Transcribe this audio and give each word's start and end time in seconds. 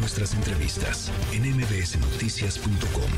nuestras 0.00 0.32
entrevistas 0.32 1.10
en 1.32 1.42
mbsnoticias.com. 1.56 3.10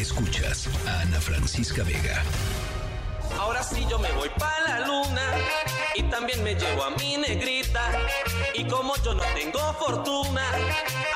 Escuchas 0.00 0.68
a 0.88 1.00
Ana 1.00 1.20
Francisca 1.20 1.82
Vega. 1.84 2.22
Ahora 3.38 3.62
sí 3.62 3.86
yo 3.88 3.98
me 3.98 4.10
voy 4.12 4.30
para 4.38 4.80
la 4.80 4.86
luna 4.86 5.22
y 5.94 6.02
también 6.04 6.42
me 6.42 6.54
llevo 6.54 6.84
a 6.84 6.90
mi 6.90 7.18
negrita. 7.18 7.82
Y 8.54 8.64
como 8.64 8.96
yo 9.04 9.14
no 9.14 9.22
tengo 9.34 9.60
fortuna, 9.74 10.42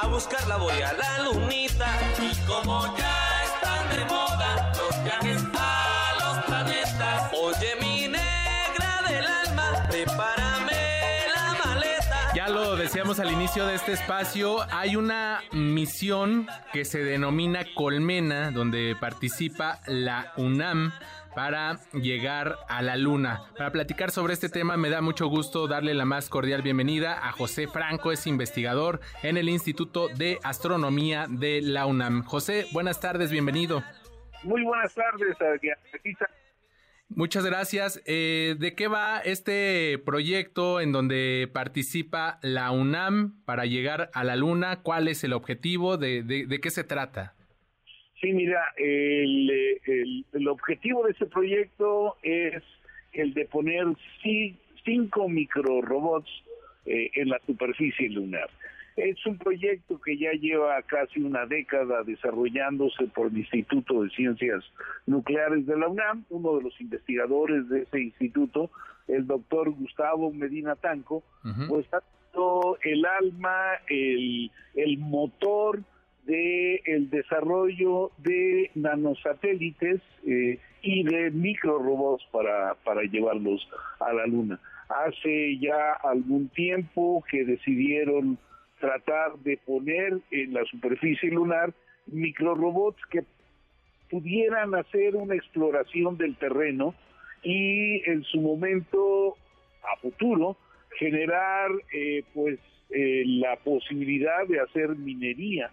a 0.02 0.06
buscarla 0.06 0.56
voy 0.58 0.82
a 0.82 0.92
la 0.92 1.18
lunita. 1.20 1.88
Y 2.20 2.36
como 2.46 2.94
ya 2.98 3.44
están 3.44 3.96
de 3.96 4.04
moda 4.04 4.72
los 4.76 5.04
viajes 5.04 5.42
decíamos 12.86 13.18
al 13.18 13.32
inicio 13.32 13.66
de 13.66 13.74
este 13.74 13.94
espacio, 13.94 14.58
hay 14.70 14.94
una 14.94 15.40
misión 15.50 16.46
que 16.72 16.84
se 16.84 17.02
denomina 17.02 17.64
Colmena, 17.74 18.52
donde 18.52 18.94
participa 19.00 19.80
la 19.88 20.32
UNAM 20.36 20.92
para 21.34 21.80
llegar 21.94 22.54
a 22.68 22.82
la 22.82 22.96
luna. 22.96 23.42
Para 23.58 23.72
platicar 23.72 24.12
sobre 24.12 24.34
este 24.34 24.48
tema 24.48 24.76
me 24.76 24.88
da 24.88 25.00
mucho 25.00 25.26
gusto 25.26 25.66
darle 25.66 25.94
la 25.94 26.04
más 26.04 26.28
cordial 26.28 26.62
bienvenida 26.62 27.26
a 27.26 27.32
José 27.32 27.66
Franco, 27.66 28.12
es 28.12 28.24
investigador 28.28 29.00
en 29.24 29.36
el 29.36 29.48
Instituto 29.48 30.06
de 30.06 30.38
Astronomía 30.44 31.26
de 31.28 31.62
la 31.62 31.86
UNAM. 31.86 32.22
José, 32.22 32.68
buenas 32.70 33.00
tardes, 33.00 33.32
bienvenido. 33.32 33.82
Muy 34.44 34.62
buenas 34.62 34.94
tardes, 34.94 35.36
Muchas 37.08 37.46
gracias. 37.46 38.02
Eh, 38.06 38.56
¿De 38.58 38.74
qué 38.74 38.88
va 38.88 39.20
este 39.20 39.98
proyecto 40.04 40.80
en 40.80 40.92
donde 40.92 41.48
participa 41.52 42.38
la 42.42 42.70
UNAM 42.72 43.42
para 43.44 43.64
llegar 43.64 44.10
a 44.12 44.24
la 44.24 44.36
Luna? 44.36 44.82
¿Cuál 44.82 45.08
es 45.08 45.22
el 45.24 45.32
objetivo? 45.32 45.96
¿De, 45.96 46.22
de 46.22 46.60
qué 46.60 46.70
se 46.70 46.84
trata? 46.84 47.36
Sí, 48.20 48.32
mira, 48.32 48.72
el, 48.78 49.50
el, 50.32 50.48
objetivo 50.48 51.04
de 51.04 51.12
ese 51.12 51.26
proyecto 51.26 52.16
es 52.22 52.62
el 53.12 53.34
de 53.34 53.44
poner 53.44 53.84
cinco 54.84 55.28
microrobots 55.28 56.30
eh, 56.86 57.10
en 57.14 57.28
la 57.28 57.38
superficie 57.46 58.08
lunar. 58.08 58.48
Es 58.96 59.24
un 59.26 59.36
proyecto 59.38 60.00
que 60.00 60.16
ya 60.16 60.32
lleva 60.32 60.80
casi 60.82 61.20
una 61.20 61.44
década 61.46 62.02
desarrollándose 62.02 63.06
por 63.08 63.26
el 63.28 63.38
Instituto 63.38 64.02
de 64.02 64.10
Ciencias 64.10 64.64
Nucleares 65.06 65.66
de 65.66 65.76
la 65.76 65.88
UNAM. 65.88 66.24
Uno 66.30 66.56
de 66.56 66.64
los 66.64 66.80
investigadores 66.80 67.68
de 67.68 67.82
ese 67.82 68.00
instituto, 68.00 68.70
el 69.06 69.26
doctor 69.26 69.70
Gustavo 69.70 70.32
Medina 70.32 70.76
Tanco, 70.76 71.22
pues 71.68 71.86
ha 71.92 72.00
el 72.82 73.06
alma, 73.06 73.54
el, 73.88 74.50
el 74.74 74.98
motor, 74.98 75.82
de 76.26 76.82
el 76.86 77.08
desarrollo 77.08 78.10
de 78.18 78.70
nanosatélites 78.74 80.00
eh, 80.26 80.58
y 80.82 81.04
de 81.04 81.30
microrobots 81.30 82.24
para, 82.32 82.74
para 82.84 83.02
llevarlos 83.02 83.66
a 84.00 84.12
la 84.12 84.26
Luna. 84.26 84.60
Hace 84.88 85.56
ya 85.58 85.92
algún 86.02 86.48
tiempo 86.48 87.24
que 87.30 87.44
decidieron 87.44 88.38
tratar 88.80 89.38
de 89.38 89.56
poner 89.58 90.18
en 90.30 90.54
la 90.54 90.64
superficie 90.64 91.30
lunar 91.30 91.72
microrobots 92.06 93.04
que 93.10 93.24
pudieran 94.10 94.74
hacer 94.74 95.16
una 95.16 95.34
exploración 95.34 96.16
del 96.16 96.36
terreno 96.36 96.94
y 97.42 98.08
en 98.08 98.22
su 98.24 98.40
momento 98.40 99.36
a 99.82 99.96
futuro 100.00 100.56
generar 100.98 101.70
eh, 101.92 102.22
pues 102.34 102.58
eh, 102.90 103.24
la 103.26 103.56
posibilidad 103.56 104.46
de 104.46 104.60
hacer 104.60 104.90
minería 104.96 105.70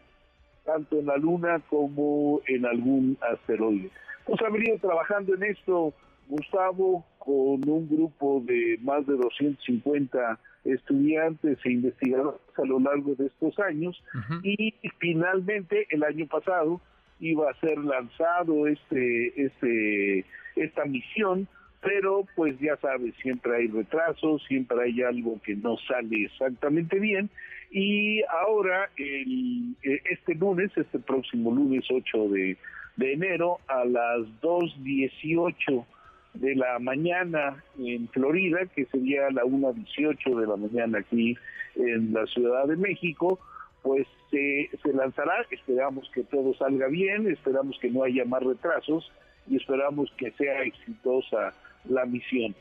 tanto 0.66 1.00
en 1.00 1.08
la 1.08 1.18
Luna 1.18 1.62
como 1.70 2.42
en 2.48 2.66
algún 2.66 3.18
asteroide. 3.22 3.90
Pues 4.26 4.42
ha 4.42 4.50
venido 4.50 4.78
trabajando 4.78 5.36
en 5.36 5.44
esto 5.44 5.94
Gustavo 6.28 7.06
con 7.20 7.68
un 7.68 7.90
grupo 7.90 8.42
de 8.46 8.78
más 8.82 9.06
de 9.06 9.16
250 9.16 10.40
estudiantes 10.66 11.58
e 11.64 11.72
investigadores 11.72 12.40
a 12.58 12.66
lo 12.66 12.80
largo 12.80 13.16
de 13.16 13.28
estos 13.28 13.58
años 13.60 14.02
y 14.44 14.74
finalmente 15.00 15.88
el 15.90 16.04
año 16.04 16.28
pasado 16.28 16.80
iba 17.20 17.50
a 17.50 17.60
ser 17.60 17.78
lanzado 17.78 18.68
este 18.68 19.46
este 19.46 20.26
esta 20.56 20.86
misión 20.86 21.48
pero 21.84 22.26
pues 22.36 22.58
ya 22.60 22.78
sabes, 22.78 23.14
siempre 23.22 23.58
hay 23.58 23.68
retrasos, 23.68 24.42
siempre 24.48 24.78
hay 24.84 25.02
algo 25.02 25.40
que 25.44 25.56
no 25.56 25.76
sale 25.86 26.26
exactamente 26.26 26.98
bien 26.98 27.30
y 27.72 28.22
ahora 28.24 28.90
el, 28.98 29.76
eh, 29.84 30.02
este 30.10 30.36
lunes, 30.36 30.72
este 30.78 31.00
próximo 31.00 31.52
lunes 31.52 31.84
8 31.90 32.30
de, 32.30 32.58
enero 32.98 33.58
a 33.68 33.84
las 33.84 34.22
2.18 34.42 35.86
de 36.34 36.56
la 36.56 36.80
mañana 36.80 37.64
en 37.78 38.08
Florida, 38.10 38.66
que 38.76 38.86
sería 38.86 39.30
la 39.32 39.44
1.18 39.44 40.40
de 40.40 40.48
la 40.48 40.56
mañana 40.56 41.00
aquí 41.00 41.38
en 41.76 42.14
la 42.14 42.26
Ciudad 42.28 42.68
de 42.68 42.76
México, 42.76 43.40
pues 43.82 44.08
se 44.32 44.94
lanzará, 44.94 45.46
esperamos 45.52 46.10
que 46.14 46.24
todo 46.24 46.56
salga 46.56 46.88
bien, 46.88 47.30
esperamos 47.30 47.78
que 47.80 47.92
no 47.92 48.04
haya 48.04 48.26
más 48.26 48.42
retrasos 48.42 49.12
y 49.48 49.58
esperamos 49.58 50.12
que 50.18 50.32
sea 50.32 50.64
exitosa 50.64 51.54
la 51.86 52.06
misión. 52.06 52.56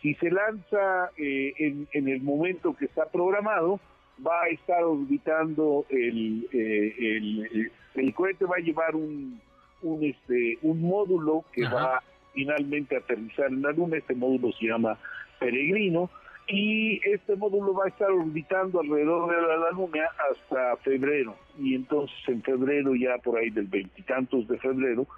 Si 0.00 0.14
se 0.14 0.30
lanza 0.30 1.10
eh, 1.16 1.52
en, 1.92 2.08
el 2.08 2.22
momento 2.22 2.74
que 2.76 2.84
está 2.84 3.06
programado, 3.06 3.80
va 4.24 4.42
a 4.44 4.48
estar 4.48 4.82
orbitando 4.84 5.84
el, 5.90 6.48
eh, 6.52 7.70
el, 7.94 8.14
cohete, 8.14 8.44
va 8.44 8.56
a 8.56 8.60
llevar 8.60 8.94
un, 8.94 9.40
un, 9.82 10.04
este, 10.04 10.58
un 10.62 10.80
módulo 10.80 11.44
que 11.52 11.64
va 11.64 12.02
finalmente 12.38 12.96
aterrizar 12.96 13.48
en 13.48 13.62
la 13.62 13.72
Luna, 13.72 13.96
este 13.96 14.14
módulo 14.14 14.52
se 14.52 14.66
llama 14.66 14.96
Peregrino, 15.40 16.08
y 16.46 17.00
este 17.04 17.34
módulo 17.34 17.74
va 17.74 17.86
a 17.86 17.88
estar 17.88 18.08
orbitando 18.12 18.78
alrededor 18.78 19.28
de 19.28 19.42
la 19.42 19.70
Luna 19.72 20.04
hasta 20.30 20.76
febrero, 20.84 21.34
y 21.58 21.74
entonces 21.74 22.16
en 22.28 22.40
febrero, 22.42 22.94
ya 22.94 23.18
por 23.18 23.36
ahí 23.38 23.50
del 23.50 23.66
veintitantos 23.66 24.46
de 24.46 24.56
febrero, 24.58 25.08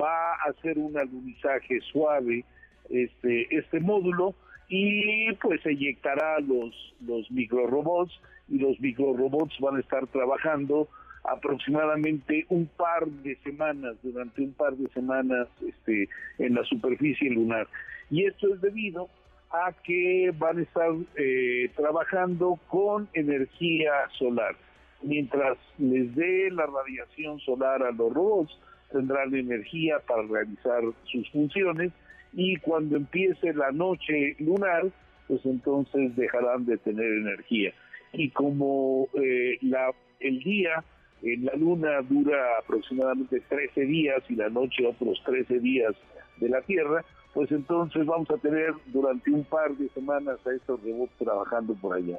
va 0.00 0.32
a 0.32 0.50
hacer 0.50 0.78
un 0.78 0.96
alunizaje 0.96 1.78
suave 1.92 2.42
este, 2.88 3.54
este 3.54 3.78
módulo 3.78 4.34
y 4.68 5.30
pues 5.42 5.60
eyectará 5.66 6.40
los, 6.40 6.74
los 7.06 7.30
microrobots 7.30 8.18
y 8.48 8.58
los 8.58 8.80
microrobots 8.80 9.60
van 9.60 9.76
a 9.76 9.80
estar 9.80 10.06
trabajando 10.06 10.88
aproximadamente 11.24 12.46
un 12.48 12.66
par 12.66 13.06
de 13.06 13.36
semanas, 13.44 13.96
durante 14.02 14.42
un 14.42 14.52
par 14.52 14.74
de 14.76 14.88
semanas 14.90 15.48
este, 15.66 16.08
en 16.38 16.54
la 16.54 16.64
superficie 16.64 17.30
lunar. 17.30 17.68
Y 18.10 18.24
esto 18.24 18.52
es 18.54 18.60
debido 18.60 19.08
a 19.50 19.72
que 19.84 20.32
van 20.36 20.58
a 20.58 20.62
estar 20.62 20.90
eh, 21.16 21.70
trabajando 21.76 22.58
con 22.68 23.08
energía 23.12 23.92
solar. 24.18 24.56
Mientras 25.02 25.58
les 25.78 26.14
dé 26.14 26.50
la 26.50 26.66
radiación 26.66 27.38
solar 27.40 27.82
a 27.82 27.90
los 27.90 28.12
robots, 28.12 28.58
tendrán 28.90 29.34
energía 29.34 29.98
para 30.00 30.22
realizar 30.22 30.82
sus 31.04 31.28
funciones 31.30 31.92
y 32.32 32.56
cuando 32.56 32.96
empiece 32.96 33.52
la 33.52 33.72
noche 33.72 34.36
lunar, 34.38 34.84
pues 35.28 35.44
entonces 35.44 36.14
dejarán 36.16 36.66
de 36.66 36.78
tener 36.78 37.06
energía. 37.06 37.72
Y 38.12 38.30
como 38.30 39.08
eh, 39.14 39.58
la, 39.62 39.92
el 40.20 40.40
día 40.40 40.84
en 41.22 41.44
la 41.44 41.54
luna 41.54 42.02
dura 42.02 42.58
aproximadamente 42.58 43.40
13 43.48 43.82
días 43.82 44.22
y 44.28 44.34
la 44.34 44.48
noche 44.48 44.86
otros 44.86 45.22
13 45.24 45.60
días 45.60 45.94
de 46.38 46.48
la 46.48 46.60
Tierra, 46.62 47.04
pues 47.32 47.50
entonces 47.52 48.04
vamos 48.04 48.28
a 48.30 48.36
tener 48.38 48.74
durante 48.86 49.30
un 49.30 49.44
par 49.44 49.72
de 49.76 49.88
semanas 49.90 50.38
a 50.46 50.52
estos 50.52 50.82
robots 50.82 51.12
trabajando 51.18 51.74
por 51.74 51.96
allá. 51.96 52.18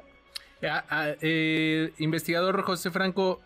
Ah, 0.62 0.84
ah, 0.88 1.08
eh, 1.20 1.92
investigador 1.98 2.62
José 2.62 2.90
Franco, 2.90 3.40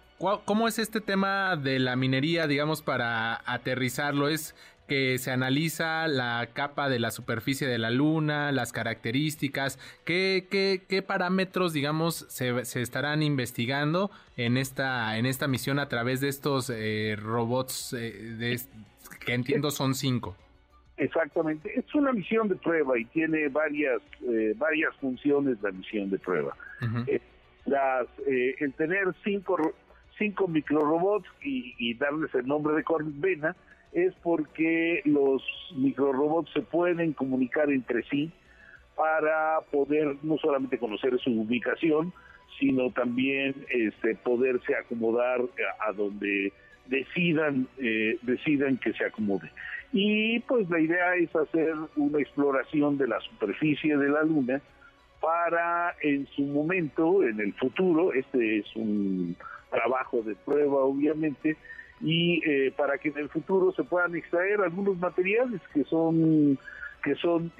¿cómo 0.44 0.68
es 0.68 0.78
este 0.78 1.00
tema 1.00 1.56
de 1.56 1.78
la 1.78 1.96
minería, 1.96 2.46
digamos, 2.46 2.82
para 2.82 3.40
aterrizarlo? 3.44 4.28
¿Es 4.28 4.54
que 4.88 5.18
se 5.18 5.30
analiza 5.30 6.08
la 6.08 6.48
capa 6.54 6.88
de 6.88 6.98
la 6.98 7.10
superficie 7.10 7.68
de 7.68 7.78
la 7.78 7.90
Luna, 7.90 8.50
las 8.50 8.72
características, 8.72 9.78
qué, 10.04 10.48
qué, 10.50 10.82
qué 10.88 11.02
parámetros, 11.02 11.72
digamos, 11.72 12.26
se, 12.28 12.64
se, 12.64 12.80
estarán 12.80 13.22
investigando 13.22 14.10
en 14.36 14.56
esta, 14.56 15.18
en 15.18 15.26
esta 15.26 15.46
misión 15.46 15.78
a 15.78 15.88
través 15.88 16.20
de 16.20 16.28
estos 16.28 16.70
eh, 16.70 17.16
robots 17.16 17.92
eh, 17.92 18.12
de, 18.38 18.58
que 19.24 19.34
entiendo 19.34 19.70
son 19.70 19.94
cinco. 19.94 20.34
Exactamente, 20.96 21.78
es 21.78 21.94
una 21.94 22.12
misión 22.12 22.48
de 22.48 22.56
prueba 22.56 22.98
y 22.98 23.04
tiene 23.04 23.48
varias, 23.48 24.00
eh, 24.28 24.54
varias 24.56 24.96
funciones 24.96 25.62
la 25.62 25.70
misión 25.70 26.10
de 26.10 26.18
prueba. 26.18 26.56
las, 27.66 28.06
el 28.26 28.72
tener 28.72 29.04
cinco, 29.22 29.74
cinco 30.16 30.48
microrobots 30.48 31.28
y, 31.42 31.74
y 31.78 31.94
darles 31.94 32.34
el 32.34 32.46
nombre 32.46 32.74
de 32.74 32.82
Corvena, 32.82 33.54
es 33.92 34.14
porque 34.22 35.02
los 35.04 35.42
microrobots 35.76 36.52
se 36.52 36.62
pueden 36.62 37.12
comunicar 37.12 37.70
entre 37.70 38.02
sí 38.04 38.30
para 38.96 39.60
poder 39.70 40.16
no 40.22 40.36
solamente 40.38 40.78
conocer 40.78 41.18
su 41.20 41.30
ubicación, 41.30 42.12
sino 42.58 42.90
también 42.90 43.54
este, 43.70 44.16
poderse 44.16 44.74
acomodar 44.74 45.40
a, 45.80 45.92
donde 45.92 46.52
decidan, 46.86 47.68
eh, 47.78 48.18
decidan 48.22 48.76
que 48.78 48.92
se 48.92 49.04
acomode. 49.04 49.50
Y 49.92 50.40
pues 50.40 50.68
la 50.68 50.80
idea 50.80 51.14
es 51.14 51.34
hacer 51.34 51.74
una 51.96 52.20
exploración 52.20 52.98
de 52.98 53.08
la 53.08 53.20
superficie 53.20 53.96
de 53.96 54.08
la 54.08 54.22
Luna 54.22 54.60
para 55.20 55.94
en 56.02 56.26
su 56.28 56.42
momento, 56.42 57.22
en 57.22 57.40
el 57.40 57.52
futuro, 57.54 58.12
este 58.12 58.58
es 58.58 58.76
un 58.76 59.36
trabajo 59.70 60.22
de 60.22 60.34
prueba 60.34 60.80
obviamente, 60.84 61.56
y 62.00 62.42
eh, 62.48 62.72
para 62.76 62.98
que 62.98 63.08
en 63.08 63.18
el 63.18 63.28
futuro 63.28 63.72
se 63.72 63.84
puedan 63.84 64.14
extraer 64.14 64.60
algunos 64.60 64.98
materiales 64.98 65.60
que 65.72 65.84
son 65.84 66.58
que 67.02 67.14
son 67.14 67.52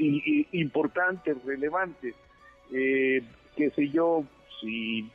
importantes, 0.53 1.37
relevantes. 1.45 2.15
Eh, 2.73 3.23
qué 3.57 3.71
sé 3.71 3.89
yo, 3.89 4.25
si, 4.61 5.09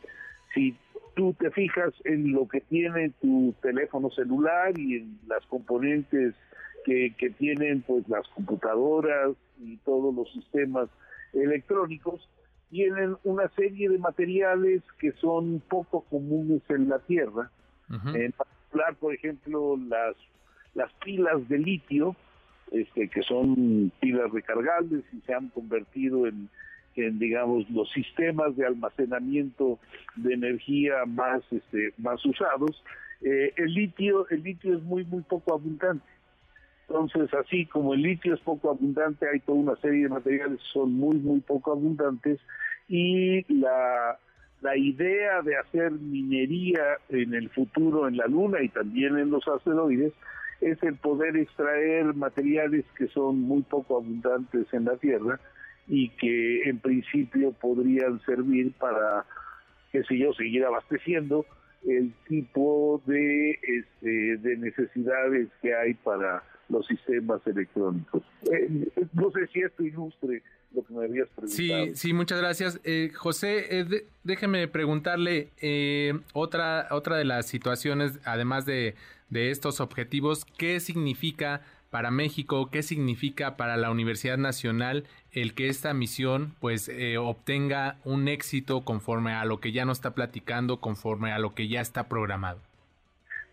si 0.53 0.75
tú 1.13 1.35
te 1.37 1.51
fijas 1.51 1.93
en 2.05 2.31
lo 2.31 2.47
que 2.47 2.61
tiene 2.61 3.11
tu 3.21 3.53
teléfono 3.61 4.09
celular 4.11 4.77
y 4.77 4.97
en 4.97 5.19
las 5.27 5.45
componentes 5.47 6.33
que, 6.85 7.13
que 7.17 7.29
tienen 7.31 7.81
pues 7.81 8.07
las 8.07 8.27
computadoras 8.29 9.35
y 9.59 9.77
todos 9.77 10.15
los 10.15 10.31
sistemas 10.31 10.89
electrónicos, 11.33 12.27
tienen 12.69 13.17
una 13.23 13.49
serie 13.49 13.89
de 13.89 13.99
materiales 13.99 14.81
que 14.99 15.11
son 15.13 15.61
poco 15.69 16.01
comunes 16.09 16.61
en 16.69 16.89
la 16.89 16.99
Tierra. 16.99 17.51
En 18.15 18.33
particular, 18.73 18.95
por 18.95 19.13
ejemplo, 19.13 19.77
las, 19.87 20.15
las 20.73 20.91
pilas 21.03 21.47
de 21.47 21.57
litio, 21.57 22.15
este, 22.71 23.07
que 23.07 23.21
son 23.23 23.91
pilas 23.99 24.31
recargables 24.31 25.03
y 25.13 25.21
se 25.21 25.33
han 25.33 25.49
convertido 25.49 26.27
en, 26.27 26.49
en 26.95 27.19
digamos 27.19 27.69
los 27.69 27.91
sistemas 27.91 28.55
de 28.55 28.65
almacenamiento 28.65 29.79
de 30.15 30.33
energía 30.33 31.05
más 31.05 31.41
este 31.51 31.93
más 31.97 32.23
usados 32.25 32.83
eh, 33.21 33.53
el 33.57 33.73
litio 33.73 34.27
el 34.29 34.43
litio 34.43 34.75
es 34.77 34.83
muy 34.83 35.03
muy 35.05 35.21
poco 35.21 35.53
abundante. 35.53 36.05
Entonces 36.87 37.33
así 37.33 37.65
como 37.65 37.93
el 37.93 38.01
litio 38.01 38.33
es 38.33 38.39
poco 38.39 38.71
abundante 38.71 39.27
hay 39.27 39.39
toda 39.41 39.57
una 39.57 39.75
serie 39.77 40.03
de 40.03 40.09
materiales 40.09 40.59
que 40.59 40.79
son 40.79 40.93
muy 40.93 41.17
muy 41.17 41.41
poco 41.41 41.73
abundantes 41.73 42.39
y 42.87 43.43
la 43.53 44.17
la 44.63 44.77
idea 44.77 45.41
de 45.41 45.57
hacer 45.57 45.91
minería 45.91 46.97
en 47.09 47.33
el 47.33 47.49
futuro 47.49 48.07
en 48.07 48.15
la 48.15 48.27
luna 48.27 48.61
y 48.61 48.69
también 48.69 49.17
en 49.17 49.29
los 49.29 49.45
asteroides 49.45 50.13
es 50.61 50.81
el 50.83 50.95
poder 50.95 51.35
extraer 51.35 52.13
materiales 52.15 52.85
que 52.97 53.07
son 53.09 53.41
muy 53.41 53.61
poco 53.63 53.97
abundantes 53.97 54.65
en 54.73 54.85
la 54.85 54.95
Tierra 54.95 55.37
y 55.87 56.09
que 56.09 56.63
en 56.63 56.79
principio 56.79 57.51
podrían 57.51 58.21
servir 58.21 58.71
para, 58.79 59.25
qué 59.91 60.01
sé 60.03 60.17
yo, 60.17 60.33
seguir 60.33 60.63
abasteciendo 60.63 61.45
el 61.87 62.13
tipo 62.27 63.01
de, 63.05 63.51
este, 63.51 64.37
de 64.37 64.57
necesidades 64.57 65.49
que 65.61 65.75
hay 65.75 65.93
para 65.93 66.43
los 66.69 66.85
sistemas 66.87 67.45
electrónicos. 67.45 68.23
Eh, 68.51 68.89
no 69.13 69.31
sé 69.31 69.47
si 69.47 69.61
esto 69.61 69.83
ilustre 69.83 70.41
lo 70.73 70.83
que 70.83 70.93
me 70.93 71.05
habías 71.05 71.27
preguntado. 71.29 71.85
Sí, 71.85 71.95
sí, 71.95 72.13
muchas 72.13 72.39
gracias. 72.39 72.79
Eh, 72.83 73.11
José, 73.13 73.79
eh, 73.79 74.05
déjeme 74.23 74.67
preguntarle 74.67 75.49
otra, 76.33 76.87
otra 76.91 77.17
de 77.17 77.25
las 77.25 77.47
situaciones, 77.47 78.19
además 78.25 78.65
de, 78.65 78.95
de 79.29 79.51
estos 79.51 79.81
objetivos, 79.81 80.45
¿qué 80.57 80.79
significa 80.79 81.61
para 81.91 82.09
México, 82.09 82.71
qué 82.71 82.81
significa 82.81 83.55
para 83.55 83.77
la 83.77 83.91
Universidad 83.91 84.39
Nacional 84.39 85.03
el 85.33 85.53
que 85.53 85.67
esta 85.67 85.93
misión 85.93 86.53
pues 86.59 86.89
eh, 86.89 87.17
obtenga 87.17 87.97
un 88.05 88.27
éxito 88.27 88.85
conforme 88.85 89.33
a 89.33 89.45
lo 89.45 89.59
que 89.59 89.71
ya 89.71 89.85
nos 89.85 89.97
está 89.97 90.11
platicando, 90.11 90.79
conforme 90.79 91.31
a 91.31 91.39
lo 91.39 91.53
que 91.55 91.67
ya 91.67 91.81
está 91.81 92.07
programado. 92.07 92.59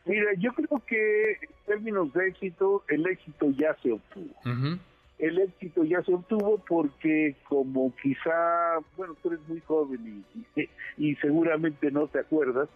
Mira, 0.05 0.32
yo 0.38 0.53
creo 0.53 0.82
que 0.87 1.32
en 1.32 1.49
términos 1.67 2.12
de 2.12 2.29
éxito, 2.29 2.85
el 2.88 3.06
éxito 3.06 3.50
ya 3.50 3.77
se 3.82 3.93
obtuvo. 3.93 4.79
El 5.19 5.38
éxito 5.38 5.85
ya 5.85 6.03
se 6.03 6.15
obtuvo 6.15 6.62
porque 6.67 7.37
como 7.44 7.94
quizá, 7.97 8.79
bueno, 8.97 9.15
tú 9.23 9.29
eres 9.29 9.41
muy 9.47 9.61
joven 9.61 10.25
y, 10.56 10.69
y, 10.97 11.15
seguramente 11.17 11.91
no 11.91 12.06
te 12.06 12.21
acuerdas, 12.21 12.71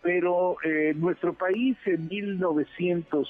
pero 0.00 0.56
eh, 0.64 0.94
nuestro 0.96 1.34
país 1.34 1.76
en 1.84 2.08
1900 2.08 3.28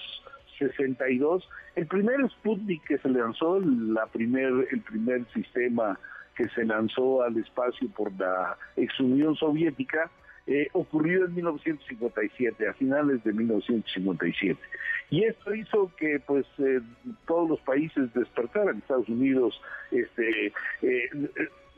62. 0.58 1.48
El 1.76 1.86
primer 1.86 2.28
Sputnik 2.30 2.84
que 2.84 2.98
se 2.98 3.08
lanzó, 3.08 3.60
la 3.60 4.06
primer, 4.06 4.68
el 4.70 4.80
primer 4.80 5.24
sistema 5.32 5.98
que 6.36 6.48
se 6.50 6.64
lanzó 6.64 7.22
al 7.22 7.36
espacio 7.36 7.88
por 7.90 8.12
la 8.18 8.56
ex 8.76 8.98
Unión 9.00 9.36
Soviética, 9.36 10.10
eh, 10.46 10.68
ocurrió 10.72 11.26
en 11.26 11.34
1957, 11.36 12.68
a 12.68 12.74
finales 12.74 13.22
de 13.22 13.32
1957. 13.32 14.58
Y 15.10 15.24
esto 15.24 15.54
hizo 15.54 15.92
que 15.96 16.20
pues 16.26 16.46
eh, 16.58 16.80
todos 17.26 17.48
los 17.48 17.60
países 17.60 18.12
despertaran. 18.14 18.78
Estados 18.78 19.08
Unidos 19.08 19.60
este, 19.92 20.52
eh, 20.82 21.10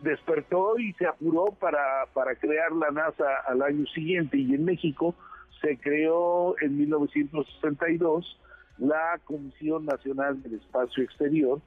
despertó 0.03 0.79
y 0.79 0.93
se 0.95 1.07
apuró 1.07 1.47
para, 1.61 2.07
para 2.15 2.37
crear 2.37 2.73
la 2.73 2.91
NASA 2.91 3.25
al 3.47 3.61
año 3.63 3.87
siguiente 3.87 4.39
y 4.39 4.55
en 4.55 4.65
México 4.65 5.15
se 5.61 5.77
creó 5.79 6.55
en 6.61 6.79
1962 6.79 8.39
la 8.79 9.21
Comisión 9.25 9.87
Nacional 9.87 10.43
del 10.43 10.55
Espacio 10.55 11.05
Exterior, 11.05 11.61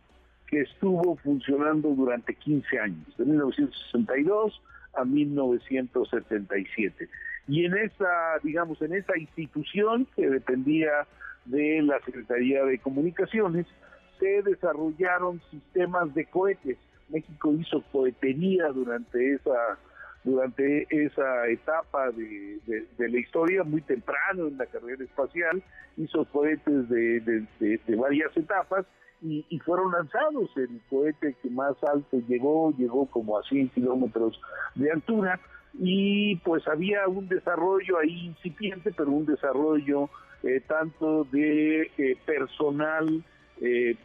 que 0.47 0.61
estuvo 0.61 1.15
funcionando 1.17 1.89
durante 1.89 2.33
15 2.35 2.79
años, 2.79 3.17
de 3.17 3.25
1962 3.25 4.61
a 4.93 5.03
1977. 5.05 7.09
Y 7.47 7.65
en 7.65 7.77
esa, 7.77 8.39
digamos, 8.43 8.81
en 8.81 8.93
esa 8.93 9.17
institución 9.17 10.07
que 10.15 10.29
dependía 10.29 11.07
de 11.45 11.81
la 11.81 11.99
Secretaría 12.01 12.65
de 12.65 12.79
Comunicaciones, 12.79 13.65
se 14.19 14.41
desarrollaron 14.41 15.41
sistemas 15.51 16.13
de 16.13 16.25
cohetes. 16.25 16.77
México 17.09 17.53
hizo 17.53 17.81
cohetería 17.91 18.67
durante 18.69 19.35
esa 19.35 19.77
durante 20.27 20.85
esa 20.89 21.47
etapa 21.47 22.11
de, 22.11 22.59
la 22.97 23.17
historia, 23.17 23.63
muy 23.63 23.81
temprano 23.81 24.47
en 24.47 24.57
la 24.57 24.65
carrera 24.65 25.01
espacial, 25.01 25.63
hizo 25.95 26.25
cohetes 26.25 26.89
de, 26.89 27.47
varias 27.95 28.35
etapas 28.35 28.85
y, 29.21 29.59
fueron 29.59 29.93
lanzados. 29.93 30.49
El 30.57 30.81
cohete 30.89 31.35
que 31.41 31.49
más 31.49 31.81
alto 31.81 32.19
llegó, 32.27 32.73
llegó 32.77 33.05
como 33.05 33.37
a 33.37 33.43
100 33.43 33.69
kilómetros 33.69 34.39
de 34.75 34.91
altura 34.91 35.39
y 35.79 36.35
pues 36.37 36.67
había 36.67 37.07
un 37.07 37.29
desarrollo 37.29 37.97
ahí 37.99 38.25
incipiente, 38.27 38.91
pero 38.97 39.11
un 39.11 39.25
desarrollo 39.25 40.09
eh, 40.43 40.61
tanto 40.67 41.23
de 41.31 41.89
eh, 41.97 42.17
personal 42.25 43.23
eh, 43.61 43.95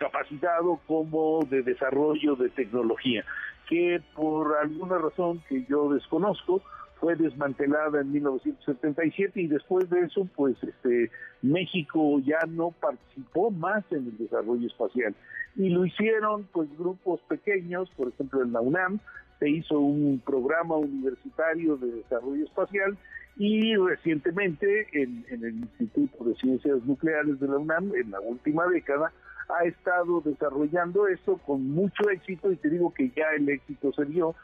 capacitado 0.00 0.80
como 0.88 1.44
de 1.44 1.62
desarrollo 1.62 2.34
de 2.34 2.48
tecnología 2.48 3.24
que 3.68 4.02
por 4.16 4.56
alguna 4.56 4.98
razón 4.98 5.42
que 5.48 5.64
yo 5.66 5.92
desconozco 5.94 6.60
fue 6.98 7.14
desmantelada 7.14 8.00
en 8.00 8.12
1977 8.12 9.40
y 9.40 9.46
después 9.46 9.88
de 9.88 10.00
eso 10.00 10.28
pues 10.34 10.56
este 10.62 11.10
México 11.40 12.18
ya 12.20 12.40
no 12.48 12.72
participó 12.72 13.50
más 13.50 13.84
en 13.90 14.08
el 14.08 14.18
desarrollo 14.18 14.66
espacial. 14.66 15.14
Y 15.56 15.70
lo 15.70 15.86
hicieron 15.86 16.46
pues 16.52 16.68
grupos 16.76 17.20
pequeños, 17.28 17.88
por 17.96 18.08
ejemplo 18.08 18.42
en 18.42 18.52
la 18.52 18.60
UNAM 18.60 18.98
se 19.38 19.48
hizo 19.48 19.78
un 19.78 20.20
programa 20.24 20.76
universitario 20.76 21.76
de 21.76 21.92
desarrollo 21.92 22.44
espacial 22.44 22.98
y 23.38 23.74
recientemente 23.76 24.88
en, 24.92 25.24
en 25.30 25.44
el 25.44 25.54
Instituto 25.60 26.24
de 26.24 26.34
Ciencias 26.34 26.84
Nucleares 26.84 27.40
de 27.40 27.48
la 27.48 27.56
UNAM 27.56 27.92
en 27.94 28.10
la 28.10 28.20
última 28.20 28.66
década 28.66 29.12
ha 29.58 29.64
estado 29.64 30.20
desarrollando 30.20 31.06
esto 31.08 31.38
con 31.46 31.68
mucho 31.70 32.08
éxito 32.10 32.50
y 32.52 32.56
te 32.56 32.70
digo 32.70 32.92
que 32.92 33.10
ya 33.10 33.26
el 33.36 33.48
éxito 33.48 33.92
se 33.92 34.04
dio 34.04 34.34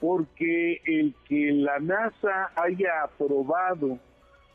porque 0.00 0.80
el 0.84 1.14
que 1.28 1.52
la 1.52 1.78
NASA 1.78 2.50
haya 2.56 3.02
aprobado 3.04 3.98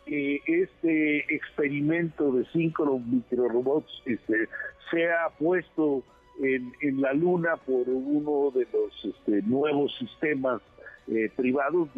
que 0.06 0.40
este 0.46 1.34
experimento 1.34 2.32
de 2.32 2.46
cinco 2.52 3.00
microrobots 3.00 4.04
este, 4.06 4.48
sea 4.90 5.30
puesto 5.38 6.04
en, 6.42 7.02
la 7.02 7.14
Luna 7.14 7.56
por 7.58 7.88
uno 7.88 8.52
de 8.52 8.68
los 8.74 9.06
este, 9.06 9.42
nuevos 9.44 9.96
sistemas 9.98 10.62
eh, 11.08 11.32
privados. 11.36 11.90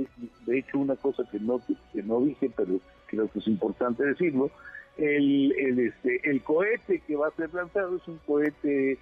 De, 0.46 0.60
hecho, 0.60 0.80
una 0.80 0.96
cosa 0.96 1.24
que 1.32 1.40
no, 1.40 1.62
que 1.94 2.04
no 2.04 2.22
dije, 2.22 2.52
pero 2.56 2.80
creo 3.08 3.30
que 3.30 3.40
es 3.40 3.48
importante 3.48 4.04
decirlo, 4.04 4.52
el, 4.98 5.52
el, 5.58 5.80
este, 5.80 6.22
el 6.30 6.42
cohete 6.44 7.00
que 7.00 7.16
va 7.16 7.28
a 7.28 7.32
ser 7.32 7.54
lanzado 7.54 7.98
es 7.98 8.08
un 8.08 8.20
cohete 8.26 8.98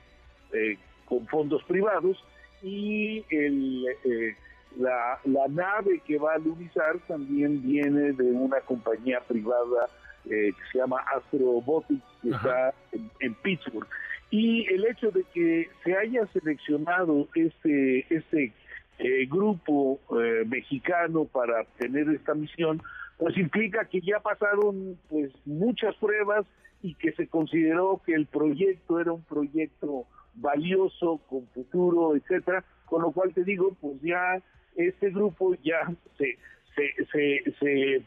eh, 0.54 0.78
con 1.06 1.28
fondos 1.28 1.64
privados 1.64 2.24
y 2.62 3.26
el, 3.30 3.86
eh, 4.06 4.36
la, 4.78 5.20
la, 5.26 5.48
nave 5.48 6.02
que 6.06 6.18
va 6.18 6.36
a 6.36 6.38
lunizar 6.38 6.98
también 7.08 7.62
viene 7.62 8.14
de 8.14 8.24
una 8.24 8.62
compañía 8.62 9.20
privada 9.22 9.90
eh, 10.26 10.52
que 10.56 10.72
se 10.72 10.78
llama 10.78 11.04
Astrobotics, 11.16 12.04
que 12.22 12.30
está 12.30 12.74
en, 13.20 13.34
Pittsburgh. 13.36 13.88
Y 14.30 14.72
el 14.72 14.86
hecho 14.86 15.10
de 15.10 15.24
que 15.34 15.68
se 15.84 15.98
haya 15.98 16.26
seleccionado 16.28 17.28
este, 17.34 18.06
este 18.14 18.54
eh, 19.00 19.26
grupo 19.28 20.00
eh, 20.12 20.44
mexicano 20.46 21.26
para 21.26 21.64
tener 21.80 22.08
esta 22.10 22.36
misión, 22.36 22.82
pues 23.22 23.38
implica 23.38 23.86
que 23.86 24.02
ya 24.02 24.20
pasaron 24.20 24.98
pues 25.08 25.32
muchas 25.46 25.96
pruebas 25.98 26.44
y 26.82 26.96
que 26.96 27.12
se 27.12 27.28
consideró 27.28 28.02
que 28.04 28.16
el 28.16 28.26
proyecto 28.26 29.00
era 29.00 29.14
un 29.14 29.22
proyecto 29.22 30.08
valioso, 30.34 31.22
con 31.30 31.46
futuro, 31.50 32.16
etcétera, 32.16 32.66
con 32.88 33.04
lo 33.04 33.12
cual 33.12 33.32
te 33.32 33.44
digo, 33.44 33.78
pues 33.80 34.02
ya 34.02 34.42
este 34.76 35.12
grupo 35.12 35.54
ya 35.64 35.94
se, 36.18 36.40
se, 36.76 37.06
se, 37.12 37.54
se 37.60 38.02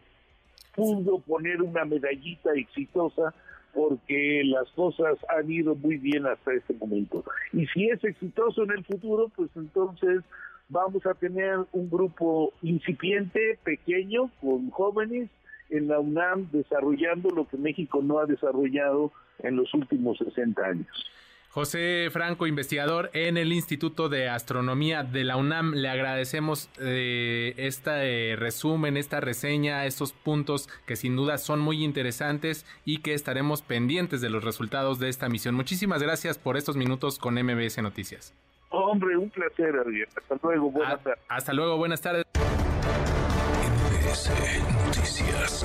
pudo 0.74 1.20
poner 1.20 1.62
una 1.62 1.84
medallita 1.84 2.52
exitosa 2.52 3.32
porque 3.72 4.42
las 4.44 4.68
cosas 4.70 5.16
han 5.28 5.48
ido 5.48 5.76
muy 5.76 5.98
bien 5.98 6.26
hasta 6.26 6.54
este 6.54 6.74
momento. 6.74 7.22
Y 7.52 7.68
si 7.68 7.88
es 7.88 8.02
exitoso 8.02 8.64
en 8.64 8.72
el 8.72 8.84
futuro, 8.84 9.30
pues 9.36 9.50
entonces 9.54 10.24
vamos 10.68 11.04
a 11.06 11.14
tener 11.14 11.58
un 11.72 11.90
grupo 11.90 12.52
incipiente, 12.62 13.58
pequeño, 13.64 14.30
con 14.40 14.70
jóvenes 14.70 15.30
en 15.70 15.88
la 15.88 15.98
UNAM 15.98 16.50
desarrollando 16.50 17.30
lo 17.30 17.48
que 17.48 17.56
México 17.56 18.00
no 18.02 18.18
ha 18.18 18.26
desarrollado 18.26 19.12
en 19.40 19.56
los 19.56 19.72
últimos 19.74 20.18
60 20.18 20.62
años. 20.62 21.10
José 21.54 22.08
Franco, 22.10 22.48
investigador 22.48 23.10
en 23.12 23.36
el 23.36 23.52
Instituto 23.52 24.08
de 24.08 24.28
Astronomía 24.28 25.04
de 25.04 25.22
la 25.22 25.36
UNAM, 25.36 25.74
le 25.74 25.88
agradecemos 25.88 26.68
eh, 26.80 27.54
este 27.56 28.34
resumen, 28.34 28.96
esta 28.96 29.20
reseña, 29.20 29.86
estos 29.86 30.12
puntos 30.12 30.68
que 30.84 30.96
sin 30.96 31.14
duda 31.14 31.38
son 31.38 31.60
muy 31.60 31.84
interesantes 31.84 32.66
y 32.84 33.02
que 33.02 33.14
estaremos 33.14 33.62
pendientes 33.62 34.20
de 34.20 34.30
los 34.30 34.42
resultados 34.42 34.98
de 34.98 35.08
esta 35.08 35.28
misión. 35.28 35.54
Muchísimas 35.54 36.02
gracias 36.02 36.38
por 36.38 36.56
estos 36.56 36.76
minutos 36.76 37.20
con 37.20 37.34
MBS 37.34 37.80
Noticias. 37.80 38.34
Hombre, 38.76 39.16
un 39.16 39.30
placer, 39.30 39.72
ah, 39.76 39.82
Ariel. 39.86 40.08
Hasta 40.16 40.36
luego, 40.42 40.70
buenas 40.70 41.00
tardes. 41.02 41.22
Hasta 41.28 41.52
luego, 41.52 41.76
buenas 41.76 42.00
tardes. 42.00 42.24
MBS 43.70 44.30
Noticias. 44.86 45.64